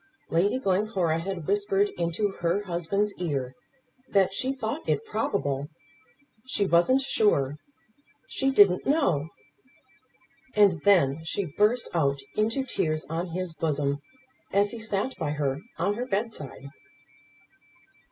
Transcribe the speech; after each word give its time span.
Lady 0.31 0.57
Glencora 0.57 1.19
had 1.19 1.45
whispered 1.45 1.89
into 1.89 2.29
her 2.39 2.63
husband's 2.63 3.15
ear 3.19 3.53
that 4.09 4.33
she 4.33 4.51
thought 4.51 4.89
it 4.89 5.05
probable; 5.05 5.67
she 6.47 6.65
wasn't 6.65 7.01
sure; 7.01 7.57
she 8.27 8.49
didn't 8.49 8.87
know. 8.87 9.29
And 10.55 10.81
then 10.85 11.19
she 11.23 11.45
burst 11.55 11.87
out 11.93 12.19
into 12.35 12.63
tears 12.65 13.05
on 13.11 13.27
his 13.27 13.53
bosom 13.53 13.99
as 14.51 14.71
he 14.71 14.79
sat 14.79 15.15
by 15.19 15.33
her 15.33 15.59
on 15.77 15.93
her 15.93 16.07
bedside. 16.07 16.69